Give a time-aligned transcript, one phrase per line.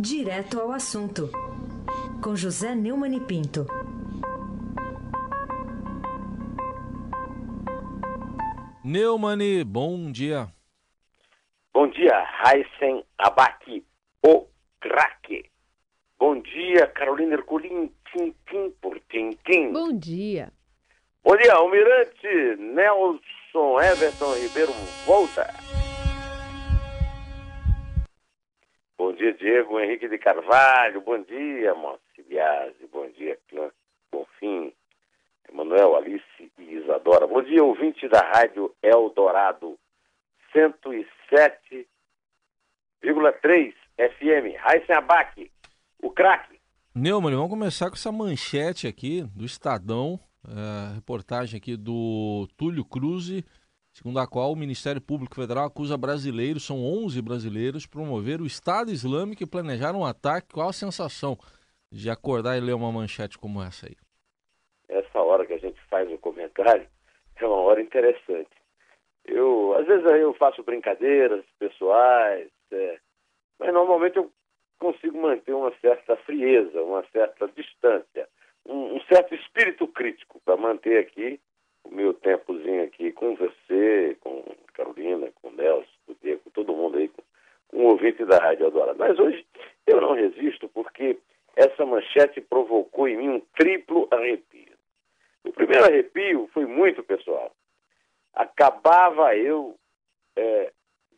[0.00, 1.28] Direto ao assunto,
[2.22, 3.66] com José Neumann e Pinto.
[8.84, 10.46] Neumani, bom dia.
[11.74, 12.14] Bom dia,
[12.44, 13.84] Heisen Abaki,
[14.24, 14.46] o
[14.80, 15.50] craque.
[16.16, 19.72] Bom dia, Carolina Herculin, tintim por tintim.
[19.72, 20.52] Bom dia.
[21.24, 24.72] Bom dia, Almirante Nelson Everton Ribeiro
[25.04, 25.77] volta.
[28.98, 31.00] Bom dia, Diego Henrique de Carvalho.
[31.00, 32.84] Bom dia, Moacir Biasi.
[32.92, 33.70] Bom dia, Clã
[34.10, 34.72] Bonfim,
[35.48, 37.24] Emanuel, Alice e Isadora.
[37.28, 39.78] Bom dia, ouvinte da Rádio Eldorado
[40.52, 41.86] 107,3
[43.96, 44.56] FM.
[44.58, 45.48] Raíssen Abac,
[46.02, 46.58] o craque.
[46.92, 53.30] Neumann, vamos começar com essa manchete aqui do Estadão, é, reportagem aqui do Túlio Cruz
[53.92, 58.90] segundo a qual o Ministério Público Federal acusa brasileiros, são 11 brasileiros, promover o Estado
[58.90, 60.52] Islâmico e planejar um ataque.
[60.52, 61.36] Qual a sensação
[61.90, 63.96] de acordar e ler uma manchete como essa aí?
[64.88, 66.86] Essa hora que a gente faz o comentário
[67.36, 68.50] é uma hora interessante.
[69.24, 72.98] Eu, às vezes eu faço brincadeiras pessoais, é,
[73.58, 74.30] mas normalmente eu
[74.78, 78.28] consigo manter uma certa frieza, uma certa distância,
[78.64, 81.40] um, um certo espírito crítico para manter aqui
[81.90, 84.44] o meu tempozinho aqui com você, com
[84.74, 87.22] Carolina, com Nelson, com Diego, com todo mundo aí, com,
[87.68, 88.94] com o ouvinte da Rádio Adora.
[88.94, 89.44] Mas hoje
[89.86, 91.18] eu não resisto porque
[91.56, 94.76] essa manchete provocou em mim um triplo arrepio.
[95.44, 97.52] O primeiro arrepio foi muito pessoal.
[98.34, 99.74] Acabava eu
[100.36, 100.72] é,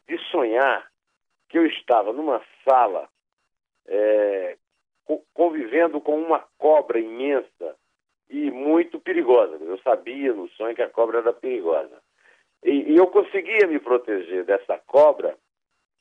[0.09, 0.89] de sonhar
[1.49, 3.09] que eu estava numa sala
[3.87, 4.57] é,
[5.35, 7.77] convivendo com uma cobra imensa
[8.31, 9.59] e muito perigosa.
[9.61, 12.01] Eu sabia no sonho que a cobra era perigosa.
[12.65, 15.37] E, e eu conseguia me proteger dessa cobra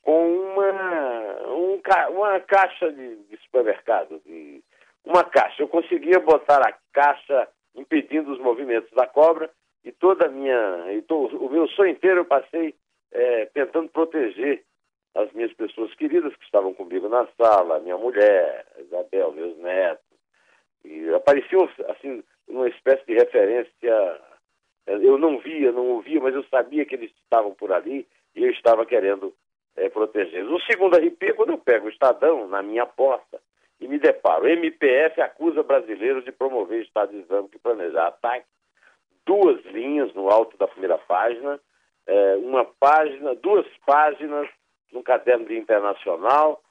[0.01, 4.61] com uma, um, uma caixa de, de supermercado, de,
[5.03, 5.61] uma caixa.
[5.63, 9.49] Eu conseguia botar a caixa impedindo os movimentos da cobra
[9.83, 12.75] e toda a minha, e to, o meu sonho inteiro eu passei
[13.11, 14.63] é, tentando proteger
[15.15, 20.08] as minhas pessoas queridas que estavam comigo na sala, minha mulher, Isabel, meus netos,
[20.83, 24.21] e apareciam, assim, uma espécie de referência.
[24.87, 28.51] Eu não via, não ouvia, mas eu sabia que eles estavam por ali e eu
[28.51, 29.33] estava querendo
[29.75, 30.51] é, protegê-los.
[30.51, 33.39] O segundo arrepio quando eu pego o Estadão na minha porta
[33.79, 34.47] e me deparo.
[34.47, 38.45] MPF acusa brasileiros de promover Estado Islâmico e planejar ataque.
[39.25, 41.59] Duas linhas no alto da primeira página,
[42.07, 44.49] é, uma página, duas páginas
[44.91, 46.63] no caderno de internacional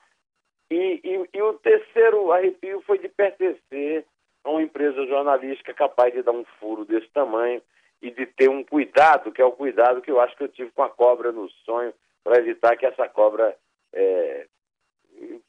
[0.71, 4.05] e, e, e, o terceiro arrepio foi de pertencer
[4.45, 7.63] a uma empresa jornalística capaz de dar um furo desse tamanho
[8.03, 10.71] e de ter um cuidado, que é o cuidado que eu acho que eu tive
[10.71, 11.93] com a cobra no sonho,
[12.23, 13.57] para evitar que essa cobra
[13.93, 14.47] é,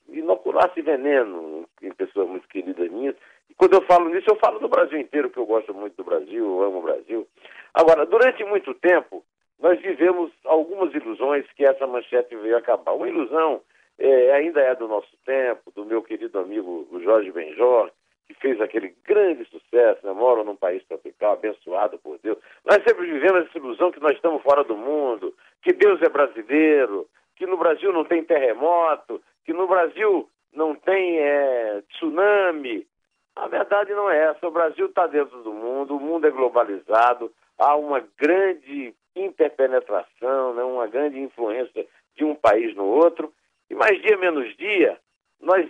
[0.07, 3.15] inoculasse veneno em pessoas muito queridas minhas.
[3.49, 6.03] E quando eu falo nisso, eu falo do Brasil inteiro, que eu gosto muito do
[6.03, 7.27] Brasil, eu amo o Brasil.
[7.73, 9.23] Agora, durante muito tempo,
[9.59, 12.93] nós vivemos algumas ilusões que essa manchete veio acabar.
[12.93, 13.61] Uma ilusão
[13.99, 17.91] é, ainda é do nosso tempo, do meu querido amigo Jorge Benjor,
[18.25, 20.13] que fez aquele grande sucesso, né?
[20.13, 22.37] mora num país tropical, abençoado por Deus.
[22.63, 27.07] Nós sempre vivemos essa ilusão que nós estamos fora do mundo, que Deus é brasileiro,
[27.35, 32.87] que no Brasil não tem terremoto, que no Brasil não tem é, tsunami.
[33.35, 34.47] A verdade não é essa.
[34.47, 40.63] O Brasil está dentro do mundo, o mundo é globalizado, há uma grande interpenetração, né?
[40.63, 41.85] uma grande influência
[42.15, 43.33] de um país no outro.
[43.69, 44.97] E mais dia menos dia,
[45.39, 45.69] nós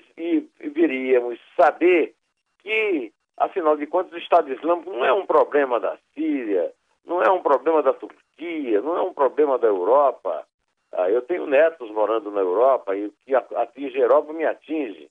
[0.60, 2.16] viríamos saber
[2.60, 6.72] que, afinal de contas, o Estado Islâmico não é um problema da Síria,
[7.06, 10.46] não é um problema da Turquia, não é um problema da Europa.
[10.92, 15.10] Ah, eu tenho netos morando na Europa e o que atinge a Europa me atinge.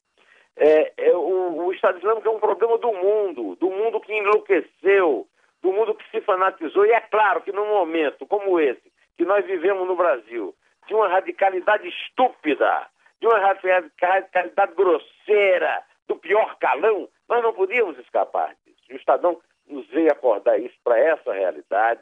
[0.56, 5.26] É, é o, o, Estado Islâmico é um problema do mundo, do mundo que enlouqueceu,
[5.62, 6.84] do mundo que se fanatizou.
[6.84, 8.82] E é claro que num momento como esse,
[9.16, 10.54] que nós vivemos no Brasil,
[10.88, 12.88] de uma radicalidade estúpida,
[13.20, 18.82] de uma radicalidade grosseira, do pior calão, nós não podíamos escapar disso.
[18.90, 22.00] O Estadão nos veio acordar isso para essa realidade.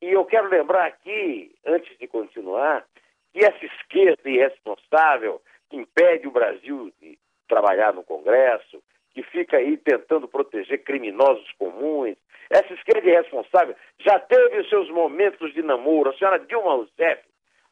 [0.00, 2.84] E eu quero lembrar aqui, antes de continuar,
[3.32, 9.76] que essa esquerda irresponsável que impede o Brasil de trabalhar no Congresso, que fica aí
[9.76, 12.16] tentando proteger criminosos comuns,
[12.48, 16.10] essa esquerda irresponsável já teve os seus momentos de namoro.
[16.10, 17.22] A senhora Dilma Rousseff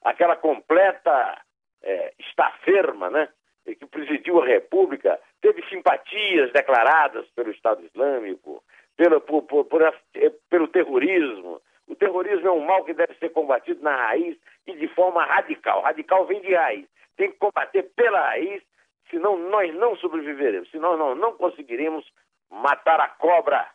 [0.03, 1.41] aquela completa
[1.83, 3.29] é, estaferma, né?
[3.65, 8.63] que presidiu a República, teve simpatias declaradas pelo Estado Islâmico,
[8.97, 11.61] pelo, por, por, por, é, pelo terrorismo.
[11.87, 14.37] O terrorismo é um mal que deve ser combatido na raiz
[14.67, 15.83] e de forma radical.
[15.83, 16.87] Radical vem de raiz.
[17.17, 18.63] Tem que combater pela raiz,
[19.11, 22.05] senão nós não sobreviveremos, senão nós não conseguiremos
[22.51, 23.69] matar a cobra.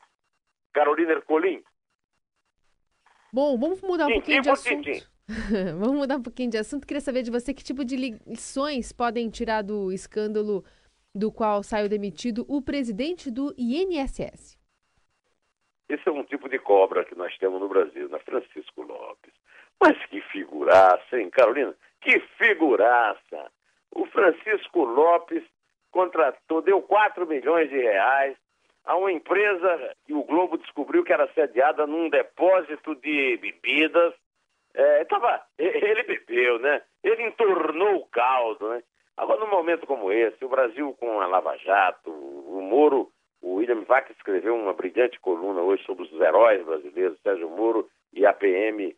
[0.74, 1.64] Carolina Ercolim.
[3.32, 5.15] Bom, vamos mudar um pouquinho de assunto.
[5.80, 6.86] vamos mudar um pouquinho de assunto.
[6.86, 10.64] Queria saber de você que tipo de lições podem tirar do escândalo
[11.14, 14.58] do qual saiu demitido o presidente do INSS.
[15.88, 19.34] Esse é um tipo de cobra que nós temos no Brasil, na Francisco Lopes.
[19.80, 21.76] Mas que figuraça, hein, Carolina?
[22.02, 23.52] Que figuraça!
[23.92, 25.44] O Francisco Lopes
[25.92, 28.36] contratou, deu 4 milhões de reais
[28.84, 34.14] a uma empresa que o Globo descobriu que era sediada num depósito de bebidas.
[34.78, 36.82] É, tava, ele bebeu, né?
[37.02, 38.84] Ele entornou o caldo, né?
[39.16, 43.10] Agora, num momento como esse, o Brasil com a Lava Jato, o Moro,
[43.42, 48.26] o William Vac escreveu uma brilhante coluna hoje sobre os heróis brasileiros, Sérgio Moro e
[48.26, 48.94] a PM.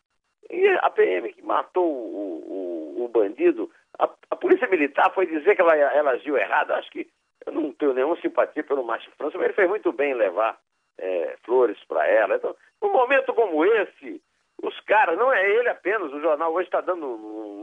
[0.49, 3.69] E a PM que matou o, o, o bandido,
[3.99, 6.71] a, a, Polícia Militar foi dizer que ela, ela agiu errado.
[6.71, 7.07] Acho que
[7.45, 10.57] eu não tenho nenhuma simpatia pelo Márcio França, mas ele fez muito bem em levar
[10.97, 12.35] é, flores para ela.
[12.35, 14.21] Então, num momento como esse,
[14.61, 17.07] os caras, não é ele apenas, o jornal hoje está dando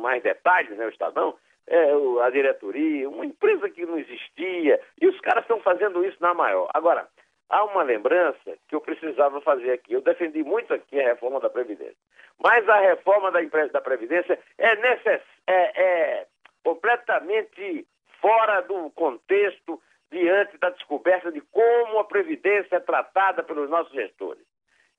[0.01, 1.37] mais detalhes, né, o Estadão,
[1.67, 1.93] é,
[2.23, 6.71] a diretoria, uma empresa que não existia, e os caras estão fazendo isso na maior.
[6.75, 7.09] Agora,
[7.49, 9.93] há uma lembrança que eu precisava fazer aqui.
[9.93, 11.97] Eu defendi muito aqui a reforma da Previdência.
[12.39, 15.23] Mas a reforma da, da Previdência é, necess...
[15.47, 16.27] é, é
[16.63, 17.87] completamente
[18.21, 19.81] fora do contexto
[20.11, 24.43] diante da descoberta de como a Previdência é tratada pelos nossos gestores.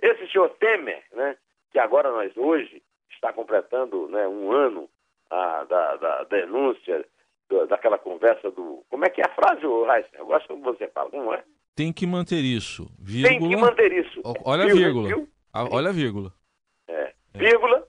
[0.02, 1.38] Esse senhor Temer, né,
[1.76, 2.82] que agora nós hoje
[3.12, 4.90] está completando né, um ano
[5.30, 7.06] a, da, da, denúncia
[7.50, 8.82] do, daquela conversa do.
[8.90, 10.10] Como é que é a frase, Raíssa?
[10.14, 11.44] Eu gosto como você fala, como é?
[11.76, 12.90] Tem que manter isso.
[12.98, 13.40] Vírgula...
[13.40, 14.22] Tem que manter isso.
[14.46, 15.28] Olha a vírgula.
[15.70, 16.34] Olha a vírgula.
[16.88, 17.14] É.
[17.34, 17.38] é.
[17.38, 17.86] Vírgula.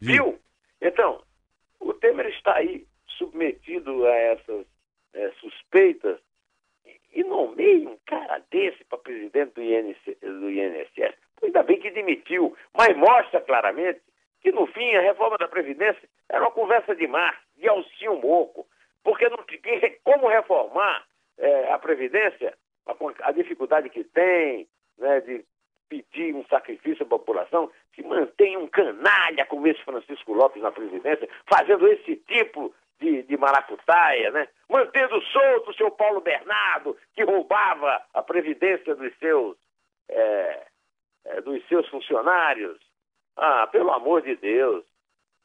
[0.00, 0.38] Viu?
[0.80, 1.22] Então,
[1.78, 2.86] o Temer está aí
[3.18, 4.64] submetido a essas
[5.12, 6.18] é, suspeitas
[7.12, 11.25] e nomeia um cara desse para presidente do, INC, do INSS.
[11.42, 14.00] Ainda bem que demitiu, mas mostra claramente
[14.40, 18.66] que no fim a reforma da Previdência era uma conversa de mar, de Alcinho Moco,
[19.02, 19.38] porque não
[20.04, 21.04] como reformar
[21.38, 22.56] é, a Previdência,
[22.86, 22.94] a,
[23.28, 24.66] a, dificuldade que tem
[24.98, 25.44] né, de
[25.88, 31.28] pedir um sacrifício à população, se mantém um canalha como esse Francisco Lopes na presidência,
[31.46, 34.48] fazendo esse tipo de, de maracutaia, né?
[34.68, 39.56] mantendo solto o seu Paulo Bernardo, que roubava a previdência dos seus,
[40.08, 40.66] é,
[41.26, 42.78] é, dos seus funcionários.
[43.36, 44.84] Ah, pelo amor de Deus,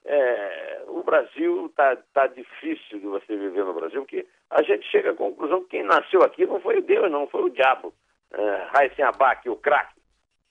[0.05, 5.11] é, o Brasil está tá difícil de você viver no Brasil, porque a gente chega
[5.11, 7.93] à conclusão que quem nasceu aqui não foi Deus, não, foi o diabo.
[8.31, 9.99] É, Raíssen Abac, o craque.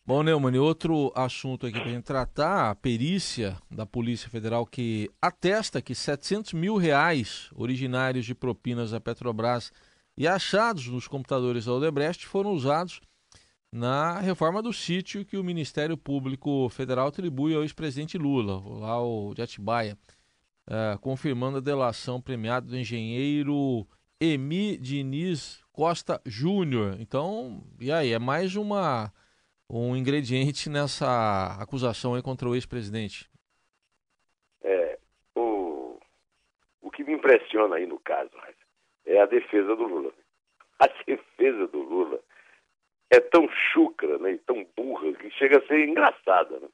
[0.05, 5.09] Bom, Neumann, outro assunto aqui para a gente tratar, a perícia da Polícia Federal que
[5.23, 9.73] atesta que 700 mil reais originários de propinas da Petrobras
[10.17, 13.01] e achados nos computadores da Odebrecht foram usados
[13.73, 19.33] na reforma do sítio que o Ministério Público Federal atribui ao ex-presidente Lula, lá o
[19.35, 19.97] de Atibaia,
[20.67, 23.87] uh, confirmando a delação premiada do engenheiro
[24.21, 26.97] Emi Diniz Costa Júnior.
[27.01, 29.13] Então, e aí, é mais uma
[29.73, 33.31] um ingrediente nessa acusação aí contra o ex-presidente.
[34.63, 34.99] É,
[35.37, 35.97] o,
[36.83, 38.31] o que me impressiona aí no caso
[39.07, 40.13] é a defesa do Lula.
[40.81, 42.19] A defesa do Lula
[43.11, 46.59] é tão chucra né, e tão burra que chega a ser engraçada.
[46.59, 46.69] Né?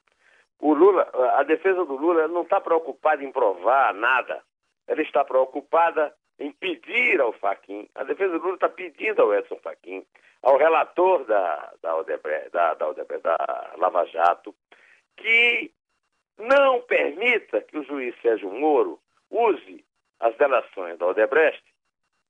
[0.60, 4.42] O Lula, a defesa do Lula não está preocupada em provar nada.
[4.86, 9.56] Ela está preocupada em pedir ao Faquin, a defesa do Lula está pedindo ao Edson
[9.56, 10.04] Faquin,
[10.42, 14.54] ao relator da, da, Odebrecht, da, da, Odebrecht, da Lava Jato,
[15.16, 15.72] que
[16.38, 19.00] não permita que o juiz Sérgio Moro
[19.30, 19.82] use
[20.20, 21.64] as delações da Odebrecht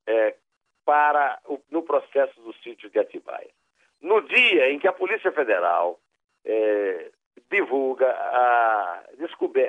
[0.06, 0.36] é,
[0.84, 3.50] para o, no processo do sítio de Atibaia.
[4.06, 5.98] No dia em que a Polícia Federal
[6.44, 7.10] é,
[7.50, 9.02] divulga a,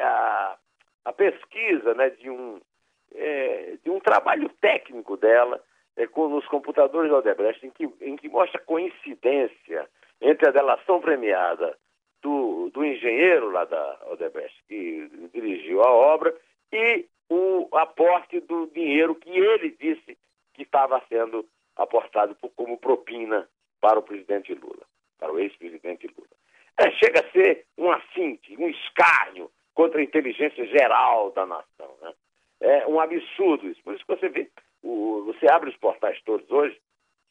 [0.04, 0.58] a,
[1.06, 2.62] a pesquisa né, de um
[3.16, 5.60] é, de um trabalho técnico dela
[5.96, 9.90] é, com, nos computadores da Odebrecht, em que, em que mostra coincidência
[10.22, 11.76] entre a delação premiada
[12.22, 16.36] do, do engenheiro lá da Odebrecht, que dirigiu a obra,
[16.72, 20.16] e o aporte do dinheiro que ele disse
[20.54, 21.44] que estava sendo
[21.76, 24.86] aportado por, como propina para o presidente Lula,
[25.20, 26.30] para o ex-presidente Lula.
[26.80, 31.98] É, chega a ser um assinte, um escárnio contra a inteligência geral da nação.
[32.02, 32.14] Né?
[32.62, 33.82] É um absurdo isso.
[33.84, 34.50] Por isso que você vê,
[34.84, 36.80] o, você abre os portais todos hoje,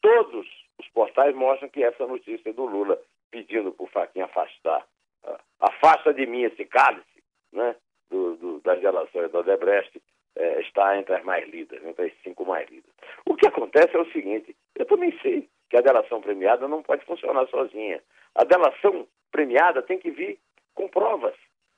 [0.00, 0.46] todos
[0.78, 3.00] os portais mostram que essa notícia do Lula
[3.30, 4.86] pedindo para o Faquinha afastar,
[5.24, 7.22] uh, afasta de mim esse cálice,
[7.52, 7.74] né,
[8.10, 10.00] do, do, das relações da Odebrecht,
[10.36, 12.90] é, está entre as mais lidas, entre as cinco mais lidas.
[13.26, 17.46] O acontece é o seguinte: eu também sei que a delação premiada não pode funcionar
[17.48, 18.02] sozinha.
[18.34, 20.38] A delação premiada tem que vir
[20.74, 21.34] com provas.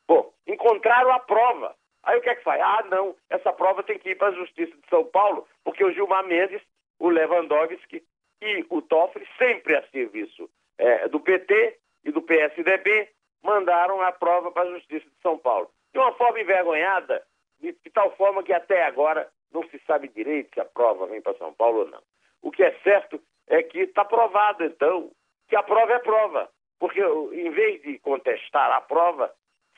[0.06, 1.74] Bom, encontraram a prova.
[2.02, 2.60] Aí o que é que faz?
[2.60, 5.92] Ah, não, essa prova tem que ir para a Justiça de São Paulo, porque o
[5.92, 6.62] Gilmar Mendes,
[6.98, 8.02] o Lewandowski
[8.40, 13.08] e o Toffoli, sempre a serviço é, do PT e do PSDB,
[13.42, 15.70] mandaram a prova para a Justiça de São Paulo.
[15.92, 17.22] De uma forma envergonhada,
[17.60, 21.20] de, de tal forma que até agora não se sabe direito se a prova vem
[21.20, 22.02] para São Paulo ou não.
[22.42, 25.10] O que é certo é que está provado, então,
[25.48, 26.48] que a prova é prova.
[26.78, 29.32] Porque em vez de contestar a prova,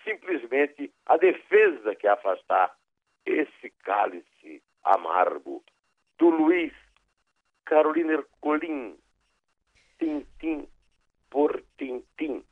[0.04, 2.74] simplesmente a defesa que afastar
[3.24, 5.62] esse cálice amargo
[6.18, 6.72] do Luiz
[7.64, 8.96] Carolina Ercolim,
[9.98, 10.68] tintim
[11.30, 12.44] por tintim.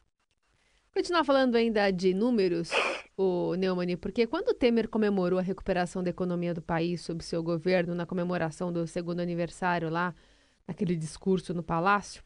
[0.95, 2.71] Continuar falando ainda de números,
[3.17, 7.95] o Neumani, porque quando Temer comemorou a recuperação da economia do país sob seu governo,
[7.95, 10.15] na comemoração do segundo aniversário lá,
[10.69, 12.23] naquele discurso no Palácio,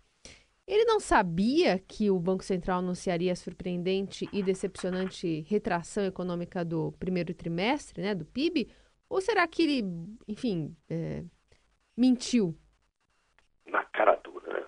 [0.67, 6.93] ele não sabia que o Banco Central anunciaria a surpreendente e decepcionante retração econômica do
[6.99, 8.71] primeiro trimestre, né, do PIB?
[9.09, 9.83] Ou será que ele,
[10.27, 11.23] enfim, é,
[11.97, 12.55] mentiu?
[13.67, 14.67] Na cara dura, né?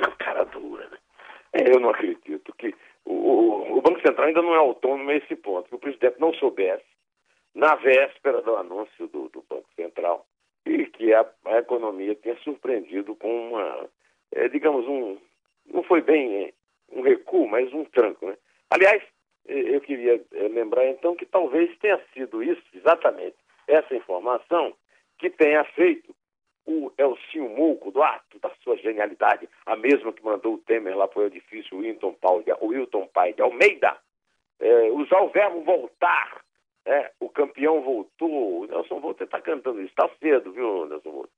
[0.00, 0.98] Na cara dura, né?
[1.52, 5.34] É, eu não acredito que o, o, Banco Central ainda não é autônomo a esse
[5.34, 6.84] ponto, que o presidente não soubesse,
[7.54, 10.26] na véspera do anúncio do, do Banco Central,
[10.64, 13.88] e que a, a economia tenha surpreendido com uma
[14.32, 15.18] é, digamos, um.
[15.66, 16.52] Não foi bem é,
[16.90, 18.26] um recuo, mas um tranco.
[18.26, 18.36] Né?
[18.70, 19.02] Aliás,
[19.46, 23.36] eu queria é, lembrar então que talvez tenha sido isso, exatamente,
[23.68, 24.74] essa informação,
[25.18, 26.14] que tenha feito
[26.64, 31.08] o Elcinho Mulco, do ato da sua genialidade, a mesma que mandou o Temer lá
[31.08, 33.96] para o edifício Wilton Pai de Almeida,
[34.60, 36.40] é, usar o verbo voltar.
[36.84, 38.62] É, o campeão voltou.
[38.62, 39.90] O Nelson Volta está cantando isso.
[39.90, 41.30] Está cedo, viu, Nelson Volta?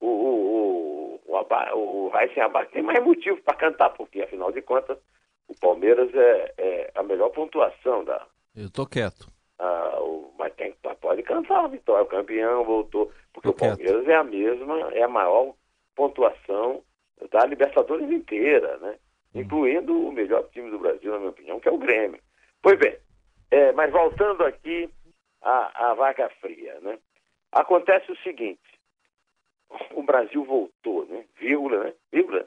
[0.00, 4.98] O, o, o, o Raíssen Abac tem mais motivo para cantar, porque afinal de contas
[5.48, 8.26] o Palmeiras é, é a melhor pontuação da.
[8.54, 9.26] Eu tô quieto.
[9.58, 13.12] Ah, o, mas tem, pode cantar a vitória, o campeão voltou.
[13.32, 14.10] Porque tô o Palmeiras quieto.
[14.10, 15.54] é a mesma, é a maior
[15.96, 16.82] pontuação
[17.30, 18.96] da Libertadores inteira, né?
[19.34, 19.40] Hum.
[19.40, 22.20] Incluindo o melhor time do Brasil, na minha opinião, que é o Grêmio.
[22.62, 22.96] Pois bem,
[23.50, 24.88] é, mas voltando aqui
[25.42, 26.98] à, à vaca fria, né?
[27.52, 28.60] Acontece o seguinte,
[29.92, 31.24] o Brasil voltou, né?
[31.38, 31.94] Vírgula, né?
[32.12, 32.46] Vírgula.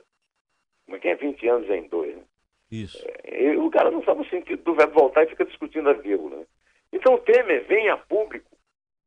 [0.85, 2.23] Como é que é 20 anos em dois, né?
[2.71, 3.05] Isso.
[3.23, 6.37] É, o cara não sabe o sentido do verbo voltar e fica discutindo a vírgula.
[6.37, 6.45] Né?
[6.93, 8.49] Então o Temer vem a público,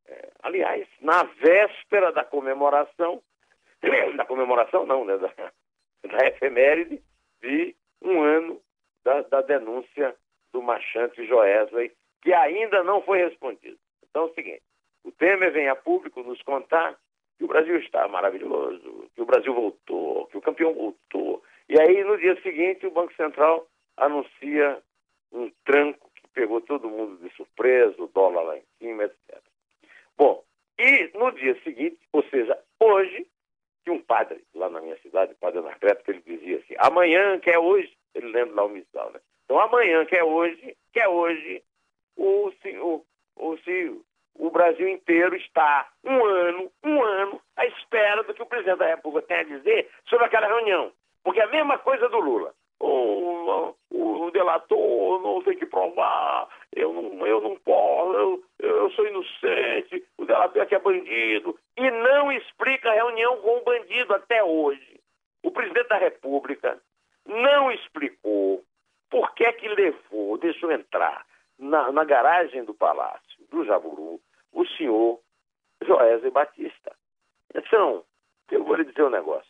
[0.07, 3.21] é, aliás, na véspera da comemoração,
[4.15, 5.17] da comemoração não, né?
[5.17, 5.33] Da,
[6.07, 7.01] da efeméride
[7.41, 8.61] de um ano
[9.03, 10.15] da, da denúncia
[10.55, 13.77] do Machante Joesley, que ainda não foi respondido.
[14.09, 14.63] Então é o seguinte,
[15.03, 16.97] o Temer vem a público nos contar
[17.37, 21.43] que o Brasil está maravilhoso, que o Brasil voltou, que o campeão voltou.
[21.67, 24.81] E aí, no dia seguinte, o Banco Central anuncia
[25.33, 29.41] um tranco que pegou todo mundo de surpresa, o dólar lá em cima, etc.
[30.17, 30.41] Bom,
[30.79, 33.27] e no dia seguinte, ou seja, hoje,
[33.83, 37.49] que um padre lá na minha cidade, o padre Anacleto, ele dizia assim, amanhã, que
[37.49, 39.19] é hoje, ele lembra lá o né?
[39.45, 41.63] Então, amanhã, que é hoje, que é hoje,
[42.17, 43.03] o, o,
[43.37, 43.57] o,
[44.37, 48.87] o Brasil inteiro está um ano, um ano, à espera do que o presidente da
[48.87, 50.91] República tem a dizer sobre aquela reunião.
[51.23, 52.53] Porque é a mesma coisa do Lula.
[52.79, 58.91] O, o, o delator não tem que provar, eu não, eu não posso, eu, eu
[58.91, 61.57] sou inocente, o delator aqui é bandido.
[61.77, 64.99] E não explica a reunião com o bandido até hoje.
[65.43, 66.79] O presidente da República
[67.25, 68.63] não explicou
[69.09, 71.25] por que é que levou, deixou entrar
[71.57, 74.19] na, na garagem do Palácio do Jaburu
[74.51, 75.19] o senhor
[75.85, 76.95] Joézio Batista.
[77.53, 78.03] Então,
[78.51, 79.49] eu vou lhe dizer um negócio.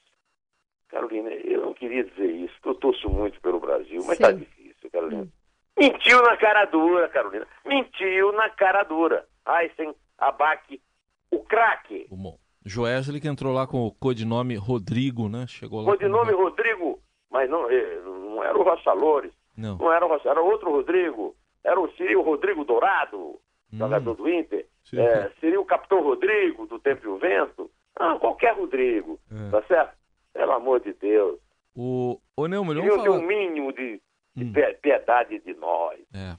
[0.90, 5.24] Carolina, eu não queria dizer isso, eu torço muito pelo Brasil, mas está difícil, Carolina.
[5.24, 5.30] Hum.
[5.78, 7.48] Mentiu na cara dura, Carolina.
[7.66, 9.28] Mentiu na cara dura.
[9.44, 10.82] Aysen, Abac,
[11.30, 12.08] o craque.
[12.10, 15.46] Bom, Joesley que entrou lá com o codinome Rodrigo, né?
[15.48, 15.92] Chegou lá.
[15.92, 16.44] Codinome com...
[16.44, 19.34] Rodrigo, mas não, eh, não era o Vassalores.
[19.56, 19.78] Não.
[19.78, 21.36] Não era o era outro Rodrigo.
[21.64, 23.40] Era o Ciril Rodrigo Dourado, hum.
[23.78, 24.68] jogador do Inter.
[24.94, 27.72] É, seria o Capitão Rodrigo, do Tempo e o Vento?
[27.96, 29.50] Ah, qualquer Rodrigo, é.
[29.50, 29.96] tá certo?
[30.34, 31.40] Pelo amor de Deus.
[31.76, 33.18] O, o Neumann, vamos falar...
[33.18, 34.02] um mínimo de,
[34.36, 34.54] de hum.
[34.82, 36.00] piedade de nós.
[36.14, 36.38] É.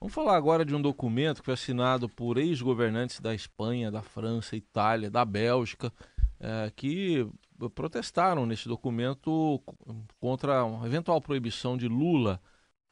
[0.00, 4.56] Vamos falar agora de um documento que foi assinado por ex-governantes da Espanha, da França,
[4.56, 5.92] Itália, da Bélgica,
[6.40, 7.26] é, que
[7.74, 9.60] protestaram nesse documento
[10.20, 12.40] contra uma eventual proibição de Lula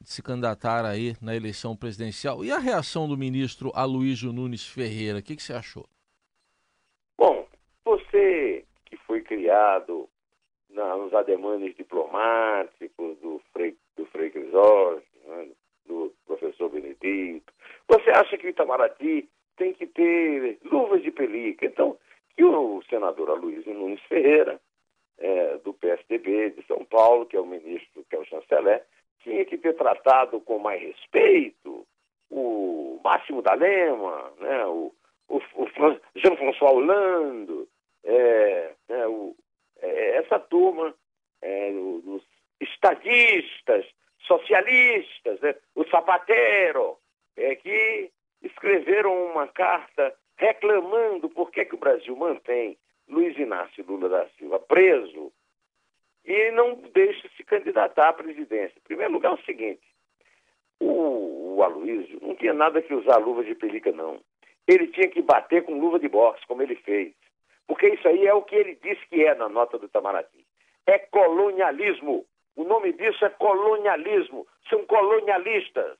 [0.01, 2.43] de se candidatar aí na eleição presidencial.
[2.43, 5.85] E a reação do ministro Aloysio Nunes Ferreira, o que, que você achou?
[7.17, 7.47] Bom,
[7.83, 10.09] você que foi criado
[10.69, 15.47] na, nos ademanes diplomáticos do Frei, do Frei Crisóstomo, né,
[15.87, 17.53] do professor Benedito.
[17.87, 21.65] Você acha que o Itamaraty tem que ter luvas de pelica?
[21.65, 21.97] Então,
[22.49, 24.59] o senador Aloysio Nunes Ferreira,
[25.17, 28.83] é, do PSDB de São Paulo, que é o ministro, que é o chanceler,
[29.19, 31.85] tinha que ter tratado com mais respeito
[32.29, 34.91] o Máximo da Lema, né, o,
[35.29, 37.67] o, o Jean-François Hollande,
[38.03, 39.35] é, é, o,
[39.81, 40.93] é, essa turma
[41.41, 42.23] é, os
[42.59, 43.85] estadistas,
[44.19, 46.97] socialistas, né, o Zapatero,
[47.37, 48.11] é, que
[48.41, 52.77] escreveram uma carta reclamando por que, que o Brasil mantém
[53.07, 55.31] Luiz Inácio Lula da Silva preso
[56.25, 58.77] e não deixa se candidatar à presidência.
[58.77, 59.83] Em primeiro lugar, é o seguinte:
[60.79, 64.19] o, o Aloysio não tinha nada que usar luva de pelica, não.
[64.67, 67.13] Ele tinha que bater com luva de boxe, como ele fez.
[67.67, 70.45] Porque isso aí é o que ele disse que é na nota do Itamaraty.
[70.87, 72.25] É colonialismo.
[72.55, 74.47] O nome disso é colonialismo.
[74.69, 75.97] São colonialistas.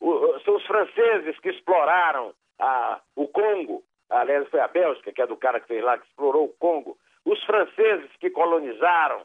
[0.00, 3.84] O, são os franceses que exploraram a, o Congo.
[4.10, 6.96] Aliás, foi a Bélgica, que é do cara que fez lá, que explorou o Congo.
[7.24, 9.22] Os franceses que colonizaram.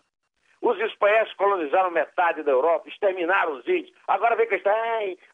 [0.62, 3.94] Os espanhóis colonizaram metade da Europa, exterminaram os índios.
[4.08, 4.74] Agora vem que está,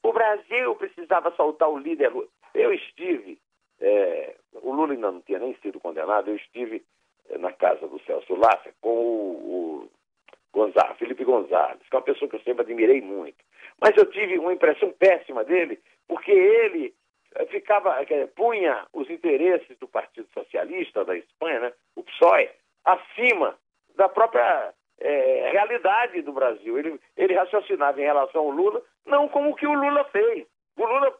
[0.01, 2.11] o Brasil precisava soltar o líder.
[2.55, 3.39] Eu estive
[3.81, 6.83] é, o Lula ainda não tinha nem sido condenado, eu estive
[7.29, 9.89] é, na casa do Celso Lassa com o, o
[10.51, 13.37] Gonzalo, Felipe Gonzalez, que é uma pessoa que eu sempre admirei muito.
[13.79, 16.93] Mas eu tive uma impressão péssima dele, porque ele
[17.49, 17.95] ficava,
[18.35, 22.49] punha os interesses do Partido Socialista da Espanha, né, o PSOE,
[22.85, 23.57] acima
[23.95, 26.77] da própria é, realidade do Brasil.
[26.77, 30.47] Ele, ele raciocinava em relação ao Lula, não como o que o Lula fez.
[30.77, 31.17] O Lula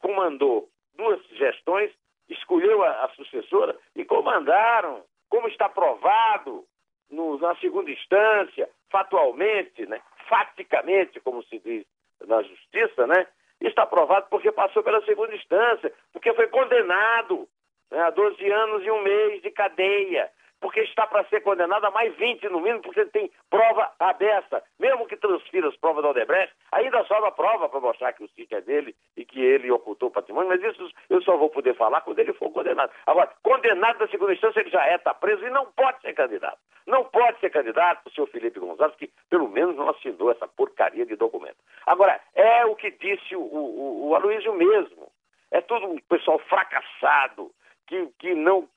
[0.00, 1.90] comandou duas gestões,
[2.28, 6.64] escolheu a, a sucessora e comandaram, como está provado
[7.10, 11.84] no, na segunda instância, fatualmente, né, faticamente, como se diz
[12.26, 13.26] na justiça, né,
[13.60, 17.48] está provado porque passou pela segunda instância, porque foi condenado
[17.90, 21.90] né, a 12 anos e um mês de cadeia, porque está para ser condenado a
[21.90, 24.62] mais 20 no mínimo, porque tem prova aberta.
[24.78, 28.56] Mesmo que transfira as provas da Odebrecht, ainda sobra prova para mostrar que o sítio
[28.56, 32.00] é dele e que ele ocultou o patrimônio, mas isso eu só vou poder falar
[32.00, 32.90] quando ele for condenado.
[33.06, 36.58] Agora, condenado da segunda instância, ele já é, está preso e não pode ser candidato.
[36.86, 41.04] Não pode ser candidato o senhor Felipe Gonzalez, que pelo menos não assinou essa porcaria
[41.04, 41.56] de documento.
[41.84, 45.10] Agora, é o que disse o, o, o Aloysio mesmo.
[45.50, 47.50] É todo um pessoal fracassado,
[47.86, 48.68] que, que não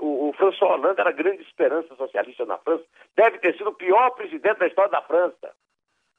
[0.00, 2.84] o, o François Hollande era a grande esperança socialista na França,
[3.16, 5.54] deve ter sido o pior presidente da história da França.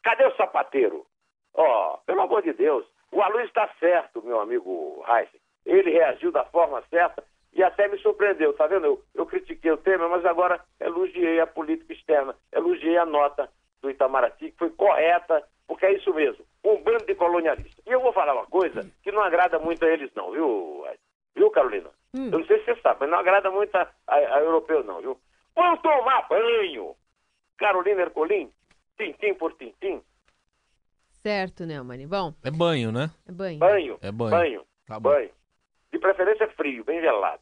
[0.04, 1.06] Cadê o sapateiro?
[1.54, 5.40] Ó, oh, pelo amor de Deus, o Aloysio está certo, meu amigo Heisen.
[5.66, 8.86] Ele reagiu da forma certa e até me surpreendeu, tá vendo?
[8.86, 13.50] Eu, eu critiquei o tema, mas agora elogiei a política externa, elogiei a nota
[13.82, 17.84] do Itamaraty, que foi correta, porque é isso mesmo, um bando de colonialistas.
[17.86, 20.86] E eu vou falar uma coisa que não agrada muito a eles não, viu,
[21.36, 21.90] viu Carolina?
[22.16, 22.26] Hum.
[22.26, 25.02] Eu não sei se você sabe, mas não agrada muito a, a, a europeu, não,
[25.02, 25.20] viu?
[25.56, 26.96] Vamos tomar banho!
[27.58, 28.52] Carolina Ercolim,
[28.98, 30.02] tintim por tintim.
[31.22, 32.08] Certo, Neumann.
[32.08, 32.34] Bom.
[32.44, 33.12] É banho, né?
[33.28, 33.60] É banho.
[33.60, 33.98] Banho.
[34.02, 34.32] É banho.
[34.32, 34.66] Banho.
[34.88, 35.30] Tá banho.
[35.92, 37.42] De preferência frio, bem gelado.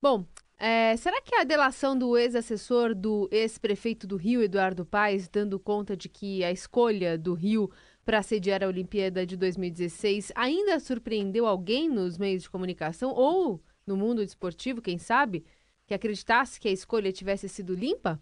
[0.00, 0.24] Bom,
[0.58, 5.96] é, será que a delação do ex-assessor do ex-prefeito do Rio, Eduardo Paes, dando conta
[5.96, 7.70] de que a escolha do Rio
[8.08, 13.98] para sediar a Olimpíada de 2016 ainda surpreendeu alguém nos meios de comunicação ou no
[13.98, 15.44] mundo esportivo, quem sabe,
[15.86, 18.18] que acreditasse que a escolha tivesse sido limpa?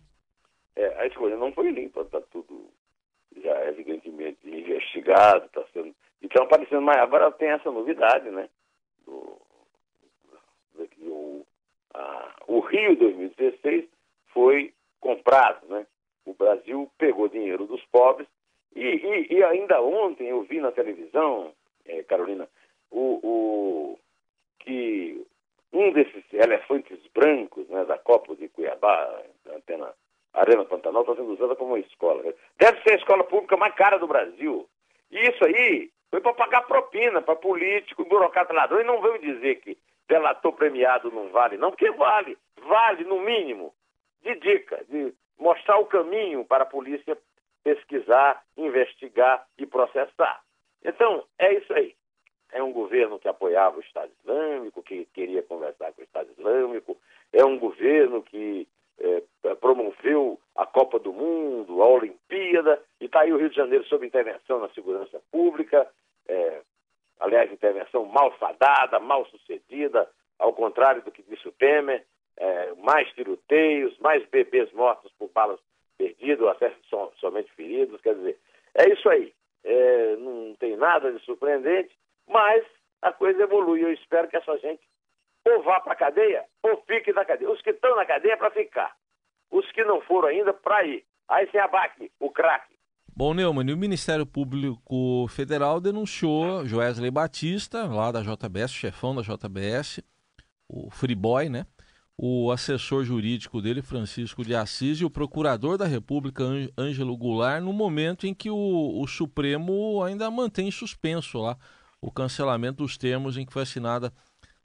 [0.74, 2.68] É, a escolha não foi limpa, está tudo
[3.36, 5.94] já evidentemente investigado, está sendo.
[6.20, 6.98] Então aparecendo mais.
[6.98, 8.48] Agora tem essa novidade, né?
[9.04, 9.40] Do,
[11.02, 11.46] o,
[11.94, 13.88] a, o Rio 2016
[14.34, 15.86] foi comprado, né?
[16.24, 18.26] O Brasil pegou dinheiro dos pobres
[18.76, 21.52] e, e, e, ainda ontem eu vi na televisão,
[21.86, 22.48] é, Carolina,
[22.90, 23.98] o, o,
[24.60, 25.26] que
[25.72, 29.92] um desses elefantes brancos né, da Copa de Cuiabá, da antena
[30.34, 32.22] Arena Pantanal, está sendo usada como uma escola.
[32.58, 34.68] Deve ser a escola pública mais cara do Brasil.
[35.10, 38.80] E isso aí foi para pagar propina para político, burocrata ladrão.
[38.80, 42.36] E não veio dizer que delator premiado não vale, não, porque vale.
[42.62, 43.72] Vale, no mínimo,
[44.22, 47.16] de dica, de mostrar o caminho para a polícia
[47.66, 50.40] pesquisar, investigar e processar.
[50.84, 51.96] Então, é isso aí.
[52.52, 56.96] É um governo que apoiava o Estado Islâmico, que queria conversar com o Estado Islâmico,
[57.32, 58.68] é um governo que
[59.00, 59.20] é,
[59.56, 64.06] promoveu a Copa do Mundo, a Olimpíada, e está aí o Rio de Janeiro sob
[64.06, 65.90] intervenção na segurança pública,
[66.28, 66.62] é,
[67.18, 73.10] aliás, intervenção mal fadada, mal sucedida, ao contrário do que disse o Temer, é, mais
[73.14, 75.58] tiroteios, mais bebês mortos por balas
[75.96, 76.74] perdidas, até
[77.18, 78.00] somente feridos.
[78.00, 78.38] Quer dizer,
[78.74, 79.32] é isso aí.
[79.64, 81.94] É, não tem nada de surpreendente,
[82.28, 82.64] mas
[83.02, 83.82] a coisa evolui.
[83.82, 84.80] Eu espero que essa gente
[85.46, 87.50] ou vá para a cadeia ou fique na cadeia.
[87.50, 88.94] Os que estão na cadeia é para ficar.
[89.50, 91.04] Os que não foram ainda, para ir.
[91.28, 92.74] Aí sem abaque, o craque.
[93.16, 100.02] Bom, Neumann, o Ministério Público Federal denunciou Joesley Batista, lá da JBS, chefão da JBS,
[100.68, 101.64] o Freeboy, né?
[102.18, 106.42] O assessor jurídico dele, Francisco de Assis, e o procurador da República,
[106.78, 111.56] Ângelo Goulart, no momento em que o, o Supremo ainda mantém suspenso lá
[112.00, 114.10] o cancelamento dos termos em que foi assinada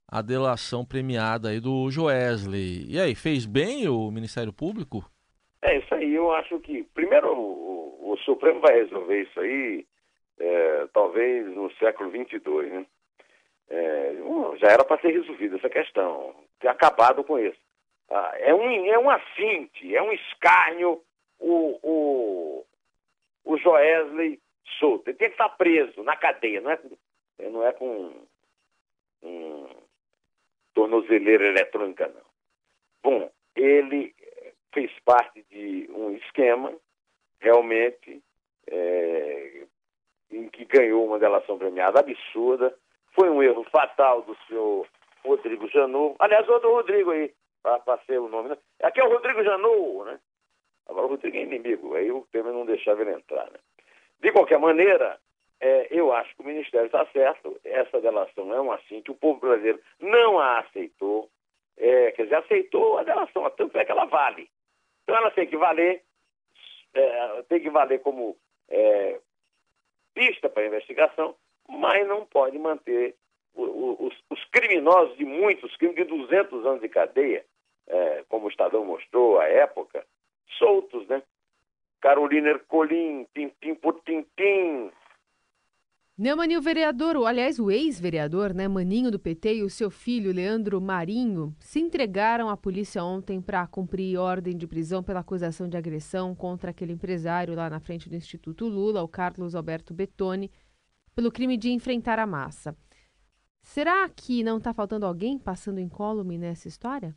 [0.08, 2.86] a delação premiada aí do Joesley.
[2.88, 5.04] E aí, fez bem o Ministério Público?
[5.60, 9.86] É isso aí, eu acho que, primeiro, o, o Supremo vai resolver isso aí,
[10.38, 12.86] é, talvez no século 22, né?
[13.70, 14.14] É,
[14.58, 17.60] já era para ser resolvida essa questão, ter acabado com isso.
[18.08, 21.02] Ah, é, um, é um assinte, é um escárnio
[21.38, 22.66] o, o,
[23.44, 24.40] o Joesley
[24.78, 25.08] solto.
[25.08, 26.78] Ele tem que estar preso na cadeia, não é,
[27.50, 28.14] não é com
[29.22, 29.68] um,
[30.72, 32.22] tornozeleira eletrônica, não.
[33.02, 34.14] Bom, ele
[34.72, 36.72] fez parte de um esquema
[37.40, 38.22] realmente
[38.68, 39.66] é,
[40.30, 42.74] em que ganhou uma delação premiada absurda.
[43.14, 44.86] Foi um erro fatal do senhor
[45.24, 46.16] Rodrigo Janot.
[46.18, 47.32] Aliás, outro Rodrigo aí,
[47.62, 48.50] para ser o nome.
[48.50, 48.58] Né?
[48.82, 50.20] Aqui é o Rodrigo Janot, né?
[50.88, 53.58] Agora o Rodrigo é inimigo, aí o Temer não deixava ele entrar, né?
[54.20, 55.18] De qualquer maneira,
[55.60, 57.58] é, eu acho que o Ministério está certo.
[57.64, 61.30] Essa delação é um assim que o povo brasileiro não a aceitou.
[61.76, 64.50] É, quer dizer, aceitou a delação, tanto é que ela vale.
[65.02, 66.02] Então ela tem que valer,
[66.94, 68.36] é, tem que valer como
[68.68, 69.20] é,
[70.14, 71.34] pista para investigação,
[71.68, 73.16] mas não pode manter
[73.54, 77.44] os, os, criminosos de muitos crimes, de 200 anos de cadeia,
[77.86, 80.04] é, como o Estadão mostrou à época,
[80.58, 81.22] soltos, né?
[82.00, 84.90] Carolina Ercolim, tim-tim por tim-tim,
[86.22, 89.90] Neumann e o vereador, ou, aliás, o ex-vereador, né, Maninho do PT e o seu
[89.90, 95.66] filho, Leandro Marinho, se entregaram à polícia ontem para cumprir ordem de prisão pela acusação
[95.66, 100.50] de agressão contra aquele empresário lá na frente do Instituto Lula, o Carlos Alberto Betoni,
[101.14, 102.76] pelo crime de enfrentar a massa.
[103.62, 107.14] Será que não está faltando alguém passando incólume nessa história?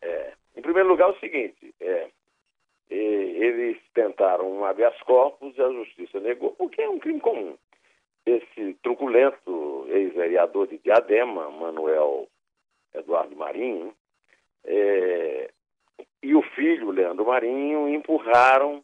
[0.00, 2.08] É, em primeiro lugar, é o seguinte: é,
[2.88, 7.56] eles tentaram um habeas corpus e a justiça negou, porque é um crime comum
[8.26, 12.28] esse truculento ex-vereador de Diadema, Manuel
[12.94, 13.94] Eduardo Marinho,
[14.64, 15.50] é,
[16.22, 18.82] e o filho, Leandro Marinho, empurraram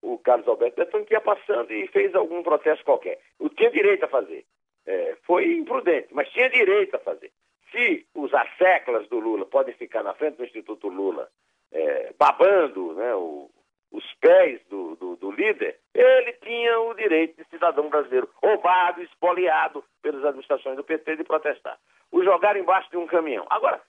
[0.00, 3.18] o Carlos Alberto Betão, que ia passando e fez algum protesto qualquer.
[3.38, 4.44] O tinha direito a fazer.
[4.86, 7.32] É, foi imprudente, mas tinha direito a fazer.
[7.70, 11.28] Se os asseclas do Lula podem ficar na frente do Instituto Lula
[11.72, 13.50] é, babando né, o,
[13.90, 19.84] os pés do, do, do, líder, ele tinha o direito de cidadão brasileiro roubado, espoliado
[20.02, 21.78] pelas administrações do PT de protestar.
[22.12, 23.46] O jogar embaixo de um caminhão.
[23.50, 23.80] Agora,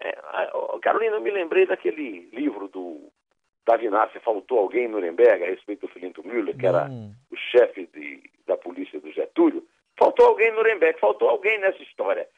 [0.00, 0.16] é,
[0.82, 3.10] Carolina, eu me lembrei daquele livro do
[3.66, 7.12] Davi Nasser, Faltou Alguém em Nuremberg, a respeito do Filinto Müller, que era hum.
[7.30, 9.66] o chefe de, da polícia do Getúlio.
[9.98, 12.28] Faltou alguém em Nuremberg, faltou alguém nessa história.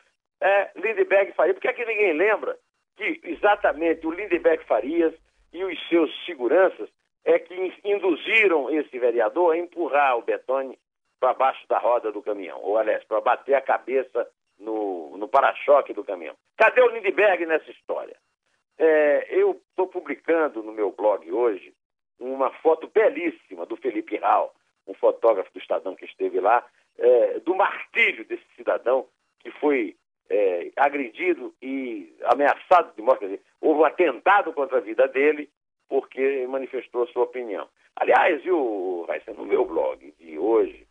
[0.40, 2.56] É, Lindbergh Faria, porque é que ninguém lembra
[2.96, 5.14] que exatamente o Lindbergh Farias
[5.52, 6.88] e os seus seguranças
[7.24, 10.78] é que induziram esse vereador a empurrar o Betone
[11.18, 15.92] para baixo da roda do caminhão, ou aliás, para bater a cabeça no, no para-choque
[15.92, 16.36] do caminhão.
[16.56, 18.16] Cadê o Lindbergh nessa história?
[18.78, 21.74] É, eu estou publicando no meu blog hoje
[22.20, 24.54] uma foto belíssima do Felipe Rau,
[24.86, 26.64] um fotógrafo do Estadão que esteve lá,
[26.98, 29.06] é, do martírio desse cidadão
[29.40, 29.96] que foi
[30.28, 33.24] é, agredido e ameaçado de morte.
[33.24, 35.48] Dizer, houve um atentado contra a vida dele
[35.88, 37.68] porque manifestou sua opinião.
[37.96, 40.86] Aliás, viu, Raíssa, no meu blog de hoje,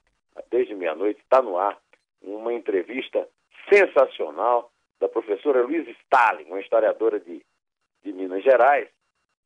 [0.50, 1.78] desde meia-noite, está no ar
[2.22, 3.28] uma entrevista
[3.72, 7.42] sensacional da professora Luiz Stalin, uma historiadora de,
[8.04, 8.90] de Minas Gerais,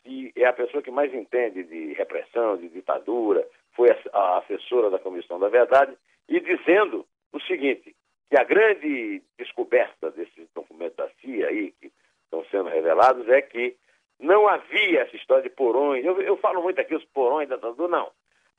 [0.04, 5.00] que é a pessoa que mais entende de repressão, de ditadura, foi a assessora da
[5.00, 5.95] Comissão da Verdade,
[6.31, 7.93] e dizendo o seguinte,
[8.29, 11.91] que a grande descoberta desses documentos da CIA aí, que
[12.23, 13.75] estão sendo revelados, é que
[14.17, 16.05] não havia essa história de porões.
[16.05, 18.11] Eu, eu falo muito aqui os porões da ditadura, não.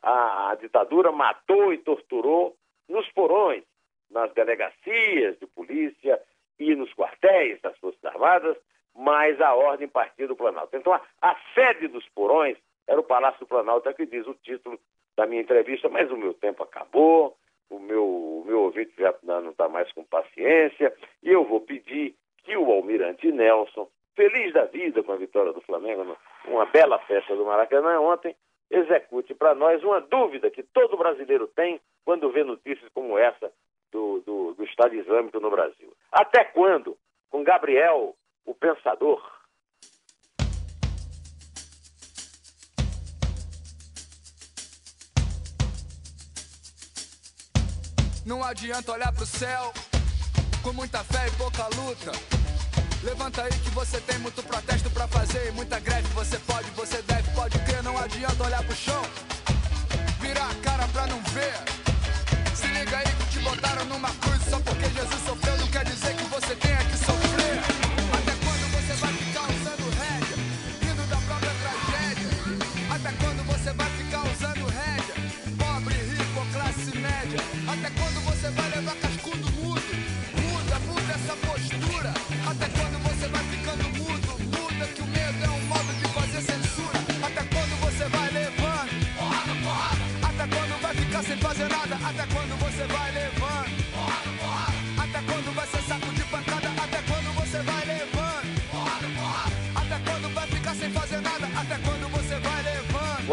[0.03, 2.55] A, a, ditadura matou e torturou
[2.89, 3.63] nos porões,
[4.11, 6.21] nas delegacias de polícia
[6.59, 8.59] e nos quartéis das Forças Armadas,
[8.95, 10.77] mas a ordem partia do Planalto.
[10.77, 14.35] Então, a, a sede dos porões era o Palácio do Planalto, é que diz o
[14.35, 14.79] título
[15.17, 17.39] da minha entrevista, mas o meu tempo acabou,
[17.73, 22.15] o meu, o meu ouvinte já não está mais com paciência, e eu vou pedir
[22.45, 27.35] que o almirante Nelson feliz da vida com a vitória do Flamengo, uma bela festa
[27.35, 28.37] do Maracanã ontem,
[28.71, 33.51] execute para nós uma dúvida que todo brasileiro tem quando vê notícias como essa
[33.91, 35.93] do, do, do Estado Islâmico no Brasil.
[36.11, 36.97] Até quando,
[37.31, 39.23] com Gabriel, o pensador,
[48.25, 49.73] Não adianta olhar pro céu
[50.63, 52.13] com muita fé e pouca luta.
[53.03, 56.07] Levanta aí que você tem muito protesto pra fazer e muita greve.
[56.15, 57.83] Você pode, você deve, pode crer.
[57.83, 59.03] Não adianta olhar pro chão,
[60.21, 61.55] virar a cara pra não ver.
[62.55, 65.57] Se liga aí que te botaram numa cruz só porque Jesus sofreu.
[65.59, 67.12] Não quer dizer que você tenha que sofrer.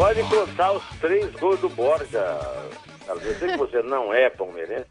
[0.00, 2.24] Pode contar os três gols do Borja.
[3.06, 4.86] Eu sei que você não é palmeirense,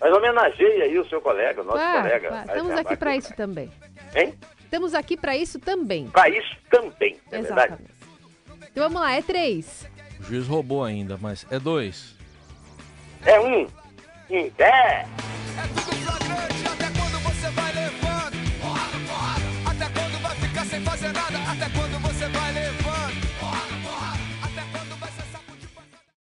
[0.00, 2.28] mas homenageie aí o seu colega, o nosso Claro, colega.
[2.28, 2.48] claro.
[2.48, 3.70] Estamos aqui para isso também.
[4.14, 4.34] Hein?
[4.60, 6.06] Estamos aqui para isso também.
[6.08, 7.74] Para isso também, é verdade?
[7.74, 7.90] Exatamente.
[8.72, 9.86] Então vamos lá, é três.
[10.20, 12.14] O juiz roubou ainda, mas é dois.
[13.26, 13.66] É um.
[14.30, 15.06] Em pé.